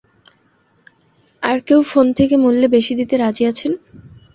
আর 1.43 1.57
কেউ 1.67 1.79
ফোন 1.83 2.05
থেকে 2.17 2.35
মুল্যে 2.37 2.67
বেশি 2.75 2.93
দিতে 2.99 3.15
রাজি 3.17 3.43
আছেন? 3.51 3.71